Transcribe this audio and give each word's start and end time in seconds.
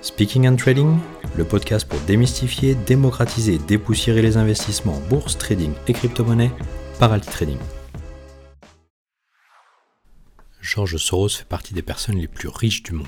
Speaking 0.00 0.46
and 0.46 0.54
Trading, 0.54 0.96
le 1.36 1.44
podcast 1.44 1.88
pour 1.88 1.98
démystifier, 2.00 2.76
démocratiser 2.76 3.58
dépoussiérer 3.58 4.22
les 4.22 4.36
investissements 4.36 4.94
en 4.94 5.00
bourse, 5.00 5.36
trading 5.36 5.72
et 5.88 5.92
crypto-monnaie 5.92 6.52
par 7.00 7.12
Alti 7.12 7.28
Trading. 7.28 7.58
George 10.60 10.98
Soros 10.98 11.30
fait 11.30 11.48
partie 11.48 11.74
des 11.74 11.82
personnes 11.82 12.16
les 12.16 12.28
plus 12.28 12.48
riches 12.48 12.84
du 12.84 12.92
monde. 12.92 13.06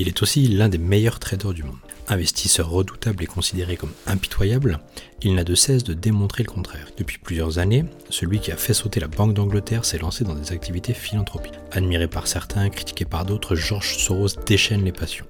Il 0.00 0.06
est 0.06 0.22
aussi 0.22 0.46
l'un 0.46 0.68
des 0.68 0.78
meilleurs 0.78 1.18
traders 1.18 1.52
du 1.52 1.64
monde. 1.64 1.78
Investisseur 2.06 2.70
redoutable 2.70 3.24
et 3.24 3.26
considéré 3.26 3.76
comme 3.76 3.92
impitoyable, 4.06 4.78
il 5.22 5.34
n'a 5.34 5.42
de 5.42 5.56
cesse 5.56 5.82
de 5.82 5.92
démontrer 5.92 6.44
le 6.44 6.50
contraire. 6.50 6.88
Depuis 6.96 7.18
plusieurs 7.18 7.58
années, 7.58 7.84
celui 8.08 8.38
qui 8.38 8.52
a 8.52 8.56
fait 8.56 8.74
sauter 8.74 9.00
la 9.00 9.08
Banque 9.08 9.34
d'Angleterre 9.34 9.84
s'est 9.84 9.98
lancé 9.98 10.22
dans 10.22 10.36
des 10.36 10.52
activités 10.52 10.94
philanthropiques. 10.94 11.58
Admiré 11.72 12.06
par 12.06 12.28
certains, 12.28 12.70
critiqué 12.70 13.04
par 13.04 13.26
d'autres, 13.26 13.56
George 13.56 13.98
Soros 13.98 14.28
déchaîne 14.46 14.84
les 14.84 14.92
passions. 14.92 15.26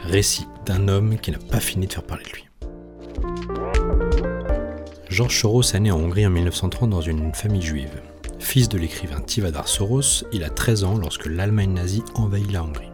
Récit 0.00 0.46
d'un 0.66 0.88
homme 0.88 1.16
qui 1.18 1.30
n'a 1.30 1.38
pas 1.38 1.60
fini 1.60 1.86
de 1.86 1.92
faire 1.92 2.02
parler 2.02 2.24
de 2.24 2.30
lui. 2.30 2.44
George 5.08 5.38
Soros 5.38 5.62
est 5.62 5.80
né 5.80 5.92
en 5.92 5.98
Hongrie 5.98 6.26
en 6.26 6.30
1930 6.30 6.90
dans 6.90 7.00
une 7.00 7.32
famille 7.32 7.62
juive. 7.62 8.02
Fils 8.40 8.68
de 8.68 8.78
l'écrivain 8.78 9.20
Tivadar 9.20 9.68
Soros, 9.68 10.24
il 10.32 10.42
a 10.42 10.50
13 10.50 10.82
ans 10.82 10.98
lorsque 10.98 11.26
l'Allemagne 11.26 11.74
nazie 11.74 12.02
envahit 12.14 12.50
la 12.50 12.64
Hongrie. 12.64 12.89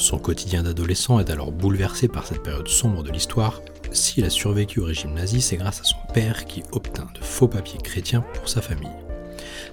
Son 0.00 0.18
quotidien 0.18 0.62
d'adolescent 0.62 1.20
est 1.20 1.28
alors 1.28 1.52
bouleversé 1.52 2.08
par 2.08 2.26
cette 2.26 2.42
période 2.42 2.68
sombre 2.68 3.02
de 3.02 3.10
l'histoire. 3.10 3.60
S'il 3.92 4.24
a 4.24 4.30
survécu 4.30 4.80
au 4.80 4.86
régime 4.86 5.12
nazi, 5.12 5.42
c'est 5.42 5.58
grâce 5.58 5.82
à 5.82 5.84
son 5.84 5.98
père 6.14 6.46
qui 6.46 6.62
obtint 6.72 7.06
de 7.14 7.22
faux 7.22 7.48
papiers 7.48 7.82
chrétiens 7.82 8.24
pour 8.32 8.48
sa 8.48 8.62
famille. 8.62 8.88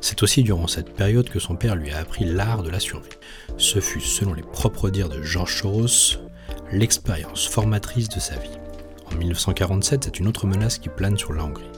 C'est 0.02 0.21
aussi 0.23 0.44
durant 0.44 0.68
cette 0.68 0.94
période 0.94 1.30
que 1.30 1.40
son 1.40 1.55
père 1.55 1.77
lui 1.77 1.91
a 1.91 1.99
appris 1.99 2.26
l'art 2.26 2.62
de 2.62 2.70
la 2.70 2.82
survie. 2.82 3.08
Ce 3.55 3.80
fut, 3.80 4.02
selon 4.02 4.34
les 4.34 4.41
propres 4.41 4.90
dires 4.90 5.08
de 5.08 5.21
Georges 5.21 5.62
Soros, 5.62 6.20
l'expérience 6.73 7.48
formatrice 7.48 8.09
de 8.09 8.20
sa 8.20 8.35
vie. 8.35 8.59
En 9.09 9.16
1947, 9.16 10.04
c'est 10.04 10.20
une 10.20 10.27
autre 10.27 10.46
menace 10.46 10.77
qui 10.77 10.90
plane 10.90 11.18
sur 11.18 11.32
la 11.32 11.46
Hongrie. 11.46 11.71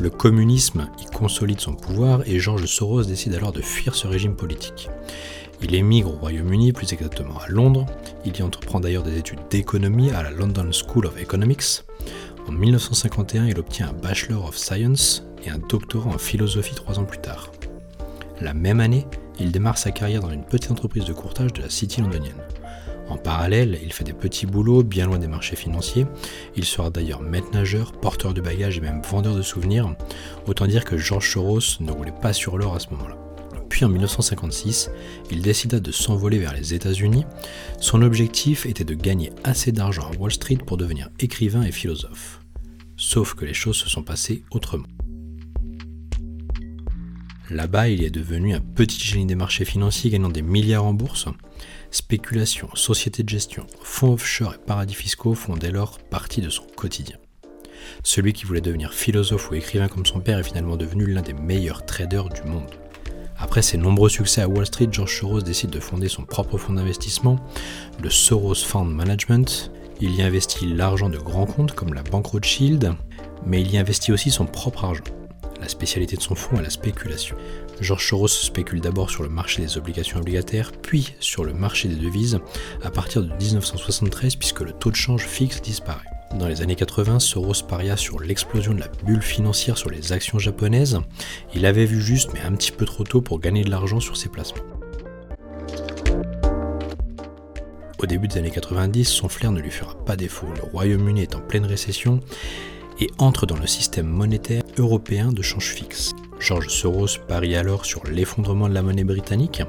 Le 0.00 0.10
communisme 0.10 0.88
y 1.02 1.06
consolide 1.06 1.60
son 1.60 1.74
pouvoir 1.74 2.22
et 2.24 2.38
Georges 2.38 2.66
Soros 2.66 3.02
décide 3.02 3.34
alors 3.34 3.50
de 3.50 3.60
fuir 3.60 3.96
ce 3.96 4.06
régime 4.06 4.36
politique. 4.36 4.88
Il 5.60 5.74
émigre 5.74 6.14
au 6.14 6.18
Royaume-Uni, 6.18 6.72
plus 6.72 6.92
exactement 6.92 7.38
à 7.40 7.48
Londres. 7.48 7.84
Il 8.24 8.36
y 8.36 8.42
entreprend 8.42 8.78
d'ailleurs 8.78 9.02
des 9.02 9.18
études 9.18 9.40
d'économie 9.50 10.12
à 10.12 10.22
la 10.22 10.30
London 10.30 10.70
School 10.70 11.06
of 11.06 11.20
Economics. 11.20 11.82
En 12.46 12.52
1951, 12.52 13.46
il 13.46 13.58
obtient 13.58 13.88
un 13.88 13.92
Bachelor 13.92 14.46
of 14.46 14.56
Science 14.56 15.24
et 15.44 15.50
un 15.50 15.58
doctorat 15.58 16.10
en 16.10 16.18
philosophie 16.18 16.76
trois 16.76 17.00
ans 17.00 17.04
plus 17.04 17.18
tard. 17.18 17.50
La 18.40 18.54
même 18.54 18.78
année, 18.78 19.04
il 19.40 19.50
démarre 19.50 19.78
sa 19.78 19.90
carrière 19.90 20.22
dans 20.22 20.30
une 20.30 20.44
petite 20.44 20.70
entreprise 20.70 21.06
de 21.06 21.12
courtage 21.12 21.52
de 21.52 21.62
la 21.62 21.70
City 21.70 22.00
londonienne. 22.00 22.40
En 23.08 23.16
parallèle, 23.16 23.78
il 23.82 23.92
fait 23.92 24.04
des 24.04 24.12
petits 24.12 24.46
boulots 24.46 24.82
bien 24.82 25.06
loin 25.06 25.18
des 25.18 25.28
marchés 25.28 25.56
financiers. 25.56 26.06
Il 26.56 26.64
sera 26.64 26.90
d'ailleurs 26.90 27.22
maître 27.22 27.50
nageur, 27.52 27.92
porteur 27.92 28.34
de 28.34 28.40
bagages 28.40 28.78
et 28.78 28.82
même 28.82 29.02
vendeur 29.02 29.34
de 29.34 29.42
souvenirs. 29.42 29.94
Autant 30.46 30.66
dire 30.66 30.84
que 30.84 30.98
George 30.98 31.30
Soros 31.30 31.80
ne 31.80 31.90
roulait 31.90 32.12
pas 32.12 32.32
sur 32.32 32.58
l'or 32.58 32.74
à 32.74 32.80
ce 32.80 32.90
moment-là. 32.90 33.16
Puis 33.68 33.84
en 33.84 33.88
1956, 33.88 34.90
il 35.30 35.42
décida 35.42 35.80
de 35.80 35.92
s'envoler 35.92 36.38
vers 36.38 36.54
les 36.54 36.74
États-Unis. 36.74 37.24
Son 37.80 38.02
objectif 38.02 38.66
était 38.66 38.84
de 38.84 38.94
gagner 38.94 39.30
assez 39.44 39.72
d'argent 39.72 40.10
à 40.10 40.16
Wall 40.16 40.32
Street 40.32 40.58
pour 40.66 40.76
devenir 40.76 41.10
écrivain 41.20 41.62
et 41.62 41.72
philosophe. 41.72 42.40
Sauf 42.96 43.34
que 43.34 43.44
les 43.44 43.54
choses 43.54 43.76
se 43.76 43.88
sont 43.88 44.02
passées 44.02 44.42
autrement. 44.50 44.86
Là-bas, 47.50 47.88
il 47.88 48.02
est 48.02 48.10
devenu 48.10 48.54
un 48.54 48.60
petit 48.60 49.00
génie 49.00 49.24
des 49.24 49.34
marchés 49.34 49.64
financiers 49.64 50.10
gagnant 50.10 50.28
des 50.28 50.42
milliards 50.42 50.84
en 50.84 50.92
bourse. 50.92 51.28
Spéculation, 51.90 52.68
sociétés 52.74 53.22
de 53.22 53.28
gestion, 53.28 53.66
fonds 53.82 54.12
offshore 54.12 54.54
et 54.54 54.66
paradis 54.66 54.94
fiscaux 54.94 55.34
font 55.34 55.56
dès 55.56 55.70
lors 55.70 55.98
partie 55.98 56.42
de 56.42 56.50
son 56.50 56.64
quotidien. 56.76 57.16
Celui 58.02 58.34
qui 58.34 58.44
voulait 58.44 58.60
devenir 58.60 58.92
philosophe 58.92 59.50
ou 59.50 59.54
écrivain 59.54 59.88
comme 59.88 60.04
son 60.04 60.20
père 60.20 60.38
est 60.38 60.44
finalement 60.44 60.76
devenu 60.76 61.06
l'un 61.06 61.22
des 61.22 61.32
meilleurs 61.32 61.86
traders 61.86 62.28
du 62.28 62.42
monde. 62.42 62.70
Après 63.38 63.62
ses 63.62 63.78
nombreux 63.78 64.10
succès 64.10 64.42
à 64.42 64.48
Wall 64.48 64.66
Street, 64.66 64.88
George 64.90 65.16
Soros 65.16 65.40
décide 65.40 65.70
de 65.70 65.80
fonder 65.80 66.08
son 66.08 66.24
propre 66.24 66.58
fonds 66.58 66.74
d'investissement, 66.74 67.36
le 68.02 68.10
Soros 68.10 68.54
Fund 68.54 68.92
Management. 68.92 69.70
Il 70.00 70.14
y 70.14 70.22
investit 70.22 70.66
l'argent 70.66 71.08
de 71.08 71.18
grands 71.18 71.46
comptes 71.46 71.72
comme 71.72 71.94
la 71.94 72.02
banque 72.02 72.26
Rothschild, 72.26 72.94
mais 73.46 73.62
il 73.62 73.70
y 73.70 73.78
investit 73.78 74.12
aussi 74.12 74.30
son 74.30 74.44
propre 74.44 74.84
argent. 74.84 75.04
La 75.60 75.68
spécialité 75.68 76.16
de 76.16 76.22
son 76.22 76.34
fonds 76.34 76.58
est 76.58 76.62
la 76.62 76.70
spéculation. 76.70 77.36
George 77.80 78.06
Soros 78.06 78.28
spécule 78.28 78.80
d'abord 78.80 79.10
sur 79.10 79.22
le 79.22 79.28
marché 79.28 79.62
des 79.62 79.76
obligations 79.76 80.18
obligataires, 80.18 80.72
puis 80.72 81.14
sur 81.20 81.44
le 81.44 81.52
marché 81.52 81.88
des 81.88 81.96
devises 81.96 82.40
à 82.82 82.90
partir 82.90 83.22
de 83.22 83.32
1973 83.34 84.36
puisque 84.36 84.60
le 84.60 84.72
taux 84.72 84.90
de 84.90 84.96
change 84.96 85.26
fixe 85.26 85.60
disparaît. 85.60 86.04
Dans 86.34 86.46
les 86.46 86.60
années 86.60 86.76
80, 86.76 87.20
Soros 87.20 87.64
paria 87.66 87.96
sur 87.96 88.20
l'explosion 88.20 88.74
de 88.74 88.80
la 88.80 88.88
bulle 89.04 89.22
financière 89.22 89.78
sur 89.78 89.90
les 89.90 90.12
actions 90.12 90.38
japonaises. 90.38 91.00
Il 91.54 91.64
avait 91.64 91.86
vu 91.86 92.00
juste, 92.00 92.30
mais 92.34 92.40
un 92.40 92.52
petit 92.52 92.70
peu 92.70 92.84
trop 92.84 93.04
tôt 93.04 93.22
pour 93.22 93.40
gagner 93.40 93.64
de 93.64 93.70
l'argent 93.70 93.98
sur 93.98 94.16
ses 94.16 94.28
placements. 94.28 94.62
Au 97.98 98.06
début 98.06 98.28
des 98.28 98.38
années 98.38 98.50
90, 98.50 99.04
son 99.08 99.28
flair 99.28 99.50
ne 99.50 99.60
lui 99.60 99.70
fera 99.70 99.94
pas 100.04 100.16
défaut. 100.16 100.46
Le 100.54 100.62
Royaume-Uni 100.70 101.22
est 101.22 101.34
en 101.34 101.40
pleine 101.40 101.64
récession 101.64 102.20
et 103.00 103.08
entre 103.18 103.46
dans 103.46 103.56
le 103.56 103.66
système 103.66 104.06
monétaire 104.06 104.62
européen 104.78 105.32
de 105.32 105.42
change 105.42 105.72
fixe. 105.72 106.14
George 106.40 106.68
Soros 106.68 107.18
parie 107.26 107.56
alors 107.56 107.84
sur 107.84 108.04
l'effondrement 108.04 108.68
de 108.68 108.74
la 108.74 108.82
monnaie 108.82 109.04
britannique. 109.04 109.62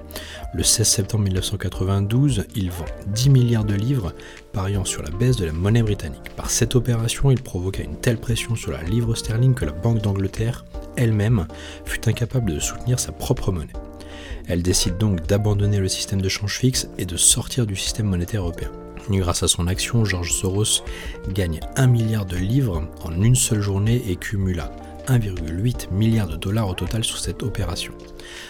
Le 0.54 0.64
16 0.64 0.88
septembre 0.88 1.24
1992, 1.26 2.46
il 2.56 2.70
vend 2.70 2.86
10 3.08 3.30
milliards 3.30 3.66
de 3.66 3.74
livres, 3.74 4.14
pariant 4.54 4.86
sur 4.86 5.02
la 5.02 5.10
baisse 5.10 5.38
de 5.38 5.46
la 5.46 5.52
monnaie 5.52 5.82
britannique. 5.82 6.36
Par 6.36 6.52
cette 6.52 6.76
opération, 6.76 7.32
il 7.32 7.42
provoqua 7.42 7.84
une 7.84 7.98
telle 7.98 8.20
pression 8.20 8.56
sur 8.56 8.72
la 8.72 8.84
livre 8.84 9.16
sterling 9.16 9.56
que 9.56 9.66
la 9.66 9.72
Banque 9.72 10.02
d'Angleterre, 10.02 10.66
elle-même, 10.96 11.48
fut 11.86 12.08
incapable 12.08 12.54
de 12.54 12.60
soutenir 12.60 13.00
sa 13.00 13.12
propre 13.12 13.52
monnaie. 13.52 13.74
Elle 14.48 14.62
décide 14.64 14.98
donc 14.98 15.26
d'abandonner 15.28 15.80
le 15.80 15.88
système 15.88 16.22
de 16.22 16.30
change 16.30 16.58
fixe 16.58 16.90
et 16.98 17.06
de 17.06 17.18
sortir 17.18 17.66
du 17.66 17.76
système 17.76 18.08
monétaire 18.08 18.42
européen. 18.42 18.72
Grâce 19.10 19.42
à 19.42 19.48
son 19.48 19.66
action, 19.66 20.06
George 20.06 20.32
Soros 20.32 20.84
gagne 21.34 21.60
1 21.78 21.88
milliard 21.88 22.26
de 22.26 22.38
livres 22.38 22.88
en 23.04 23.22
une 23.22 23.36
seule 23.36 23.62
journée 23.62 24.04
et 24.08 24.16
cumula 24.16 24.72
1,8 25.10 25.92
milliard 25.92 26.28
de 26.28 26.36
dollars 26.36 26.70
au 26.70 26.76
total 26.76 27.04
sur 27.04 27.18
cette 27.18 27.42
opération. 27.42 27.94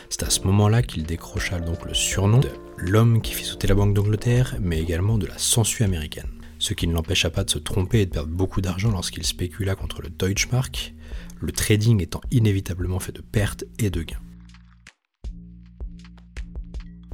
C'est 0.10 0.24
à 0.24 0.30
ce 0.30 0.42
moment-là 0.42 0.82
qu'il 0.84 1.04
décrocha 1.04 1.60
donc 1.60 1.86
le 1.86 1.94
surnom 1.94 2.40
de 2.40 2.50
l'homme 2.78 3.22
qui 3.22 3.34
fit 3.34 3.46
sauter 3.46 3.68
la 3.68 3.76
Banque 3.76 3.94
d'Angleterre, 3.94 4.58
mais 4.60 4.82
également 4.82 5.18
de 5.18 5.26
la 5.26 5.38
sangsue 5.38 5.84
américaine. 5.84 6.28
Ce 6.60 6.74
qui 6.74 6.86
ne 6.88 6.94
l'empêcha 6.94 7.30
pas 7.30 7.46
de 7.46 7.50
se 7.50 7.60
tromper 7.60 8.02
et 8.02 8.06
de 8.06 8.12
perdre 8.12 8.34
beaucoup 8.34 8.60
d'argent 8.60 8.92
lorsqu'il 8.92 9.24
spécula 9.26 9.76
contre 9.76 10.02
le 10.02 10.10
Deutschmark, 10.10 10.94
le 11.40 11.52
trading 11.54 12.02
étant 12.04 12.22
inévitablement 12.30 13.00
fait 13.00 13.14
de 13.14 13.22
pertes 13.22 13.64
et 13.78 13.90
de 13.90 14.04
gains. 14.04 14.20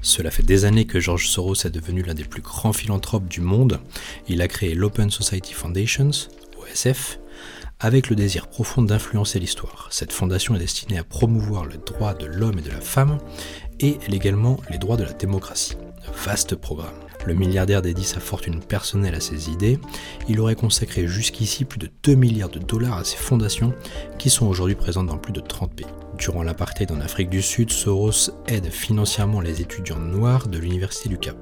Cela 0.01 0.31
fait 0.31 0.43
des 0.43 0.65
années 0.65 0.85
que 0.85 0.99
George 0.99 1.27
Soros 1.27 1.65
est 1.65 1.71
devenu 1.71 2.01
l'un 2.01 2.15
des 2.15 2.23
plus 2.23 2.41
grands 2.41 2.73
philanthropes 2.73 3.27
du 3.27 3.41
monde. 3.41 3.79
Il 4.27 4.41
a 4.41 4.47
créé 4.47 4.73
l'Open 4.73 5.11
Society 5.11 5.53
Foundations, 5.53 6.11
OSF, 6.59 7.19
avec 7.79 8.09
le 8.09 8.15
désir 8.15 8.47
profond 8.47 8.81
d'influencer 8.81 9.39
l'histoire. 9.39 9.87
Cette 9.91 10.13
fondation 10.13 10.55
est 10.55 10.59
destinée 10.59 10.97
à 10.97 11.03
promouvoir 11.03 11.65
le 11.65 11.77
droit 11.77 12.13
de 12.13 12.25
l'homme 12.25 12.59
et 12.59 12.61
de 12.61 12.71
la 12.71 12.81
femme 12.81 13.17
et 13.79 13.97
également 14.07 14.57
les 14.69 14.77
droits 14.77 14.97
de 14.97 15.03
la 15.03 15.13
démocratie. 15.13 15.77
Vaste 16.25 16.55
programme. 16.55 16.93
Le 17.25 17.33
milliardaire 17.33 17.81
dédie 17.81 18.03
sa 18.03 18.19
fortune 18.19 18.59
personnelle 18.59 19.15
à 19.15 19.19
ses 19.19 19.49
idées. 19.49 19.79
Il 20.29 20.39
aurait 20.39 20.55
consacré 20.55 21.07
jusqu'ici 21.07 21.65
plus 21.65 21.79
de 21.79 21.89
2 22.03 22.15
milliards 22.15 22.49
de 22.49 22.59
dollars 22.59 22.99
à 22.99 23.03
ses 23.03 23.17
fondations 23.17 23.73
qui 24.19 24.29
sont 24.29 24.45
aujourd'hui 24.45 24.75
présentes 24.75 25.07
dans 25.07 25.17
plus 25.17 25.33
de 25.33 25.39
30 25.39 25.73
pays. 25.73 25.87
Durant 26.17 26.43
l'apartheid 26.43 26.91
en 26.91 27.01
Afrique 27.01 27.29
du 27.29 27.41
Sud, 27.41 27.71
Soros 27.71 28.29
aide 28.47 28.69
financièrement 28.69 29.41
les 29.41 29.61
étudiants 29.61 29.99
noirs 29.99 30.47
de 30.47 30.59
l'Université 30.59 31.09
du 31.09 31.17
Cap. 31.17 31.37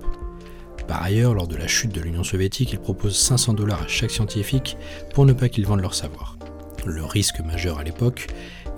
Par 0.88 1.02
ailleurs, 1.02 1.34
lors 1.34 1.48
de 1.48 1.56
la 1.56 1.68
chute 1.68 1.94
de 1.94 2.02
l'Union 2.02 2.24
soviétique, 2.24 2.74
il 2.74 2.80
propose 2.80 3.18
500 3.18 3.54
dollars 3.54 3.84
à 3.84 3.88
chaque 3.88 4.12
scientifique 4.12 4.78
pour 5.14 5.26
ne 5.26 5.34
pas 5.34 5.50
qu'ils 5.50 5.66
vendent 5.66 5.82
leur 5.82 5.94
savoir. 5.94 6.38
Le 6.86 7.04
risque 7.04 7.40
majeur 7.40 7.80
à 7.80 7.84
l'époque 7.84 8.28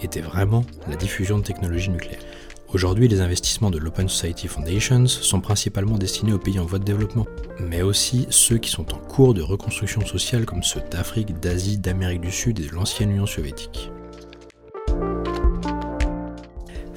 était 0.02 0.22
vraiment 0.22 0.66
la 0.88 0.96
diffusion 0.96 1.40
de 1.40 1.44
technologies 1.44 1.90
nucléaires. 1.90 2.20
Aujourd'hui, 2.74 3.08
les 3.08 3.22
investissements 3.22 3.72
de 3.72 3.78
l'Open 3.78 4.10
Society 4.10 4.48
Foundations 4.48 5.08
sont 5.08 5.40
principalement 5.40 5.98
destinés 5.98 6.34
aux 6.34 6.40
pays 6.40 6.60
en 6.60 6.66
voie 6.66 6.80
de 6.80 6.84
développement, 6.84 7.26
mais 7.60 7.82
aussi 7.82 8.28
ceux 8.30 8.58
qui 8.58 8.70
sont 8.70 8.94
en 8.94 8.98
cours 8.98 9.34
de 9.34 9.42
reconstruction 9.42 10.06
sociale 10.06 10.46
comme 10.46 10.64
ceux 10.64 10.82
d'Afrique, 10.92 11.40
d'Asie, 11.40 11.78
d'Amérique 11.78 12.22
du 12.22 12.32
Sud 12.32 12.60
et 12.60 12.68
de 12.68 12.72
l'ancienne 12.74 13.12
Union 13.12 13.28
soviétique. 13.28 13.92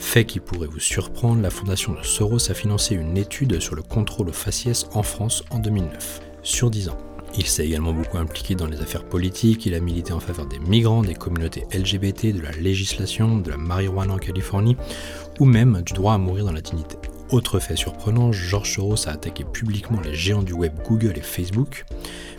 Fait 0.08 0.24
qui 0.24 0.40
pourrait 0.40 0.68
vous 0.68 0.80
surprendre, 0.80 1.42
la 1.42 1.50
fondation 1.50 1.92
de 1.92 2.02
Soros 2.02 2.50
a 2.50 2.54
financé 2.54 2.94
une 2.94 3.18
étude 3.18 3.60
sur 3.60 3.74
le 3.74 3.82
contrôle 3.82 4.30
au 4.30 4.32
faciès 4.32 4.86
en 4.94 5.02
France 5.02 5.44
en 5.50 5.58
2009, 5.58 6.20
sur 6.42 6.70
10 6.70 6.88
ans. 6.88 6.96
Il 7.36 7.46
s'est 7.46 7.66
également 7.66 7.92
beaucoup 7.92 8.16
impliqué 8.16 8.54
dans 8.54 8.68
les 8.68 8.80
affaires 8.80 9.04
politiques, 9.04 9.66
il 9.66 9.74
a 9.74 9.80
milité 9.80 10.14
en 10.14 10.18
faveur 10.18 10.46
des 10.46 10.60
migrants, 10.60 11.02
des 11.02 11.12
communautés 11.12 11.66
LGBT, 11.74 12.32
de 12.32 12.40
la 12.40 12.52
législation, 12.52 13.36
de 13.36 13.50
la 13.50 13.58
marijuana 13.58 14.14
en 14.14 14.16
Californie, 14.16 14.78
ou 15.40 15.44
même 15.44 15.82
du 15.82 15.92
droit 15.92 16.14
à 16.14 16.18
mourir 16.18 16.46
dans 16.46 16.52
la 16.52 16.62
dignité. 16.62 16.96
Autre 17.28 17.58
fait 17.58 17.76
surprenant, 17.76 18.32
George 18.32 18.76
Soros 18.76 19.08
a 19.08 19.12
attaqué 19.12 19.44
publiquement 19.44 20.00
les 20.00 20.14
géants 20.14 20.42
du 20.42 20.54
web 20.54 20.72
Google 20.88 21.18
et 21.18 21.20
Facebook, 21.20 21.84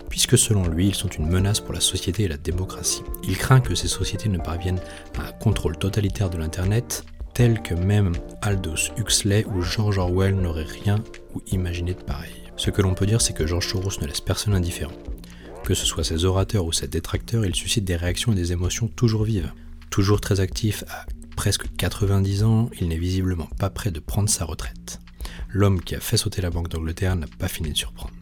puisque 0.09 0.39
selon 0.39 0.67
lui, 0.67 0.87
ils 0.87 0.95
sont 0.95 1.09
une 1.09 1.29
menace 1.29 1.59
pour 1.59 1.75
la 1.75 1.81
société 1.81 2.23
et 2.23 2.27
la 2.29 2.37
démocratie. 2.37 3.03
Il 3.27 3.37
craint 3.37 3.59
que 3.59 3.75
ces 3.75 3.87
sociétés 3.87 4.27
ne 4.27 4.39
parviennent 4.39 4.81
à 5.19 5.27
un 5.27 5.31
contrôle 5.33 5.77
totalitaire 5.77 6.31
de 6.31 6.39
l'Internet, 6.39 7.05
tel 7.39 7.61
que 7.61 7.73
même 7.73 8.11
Aldous 8.41 8.91
Huxley 8.97 9.45
ou 9.45 9.61
George 9.61 9.97
Orwell 9.97 10.35
n'auraient 10.35 10.65
rien 10.65 11.01
ou 11.33 11.41
imaginé 11.53 11.93
de 11.93 12.03
pareil. 12.03 12.33
Ce 12.57 12.69
que 12.69 12.81
l'on 12.81 12.95
peut 12.95 13.05
dire, 13.05 13.21
c'est 13.21 13.31
que 13.31 13.47
George 13.47 13.65
Soros 13.65 14.01
ne 14.01 14.07
laisse 14.07 14.19
personne 14.19 14.53
indifférent. 14.53 14.91
Que 15.63 15.73
ce 15.73 15.85
soit 15.85 16.03
ses 16.03 16.25
orateurs 16.25 16.65
ou 16.65 16.73
ses 16.73 16.89
détracteurs, 16.89 17.45
il 17.45 17.55
suscite 17.55 17.85
des 17.85 17.95
réactions 17.95 18.33
et 18.33 18.35
des 18.35 18.51
émotions 18.51 18.89
toujours 18.89 19.23
vives. 19.23 19.53
Toujours 19.89 20.19
très 20.19 20.41
actif 20.41 20.83
à 20.89 21.05
presque 21.37 21.73
90 21.77 22.43
ans, 22.43 22.69
il 22.77 22.89
n'est 22.89 22.97
visiblement 22.97 23.47
pas 23.57 23.69
prêt 23.69 23.91
de 23.91 24.01
prendre 24.01 24.27
sa 24.27 24.43
retraite. 24.43 24.99
L'homme 25.47 25.79
qui 25.79 25.95
a 25.95 26.01
fait 26.01 26.17
sauter 26.17 26.41
la 26.41 26.49
Banque 26.49 26.67
d'Angleterre 26.67 27.15
n'a 27.15 27.27
pas 27.37 27.47
fini 27.47 27.71
de 27.71 27.77
surprendre. 27.77 28.18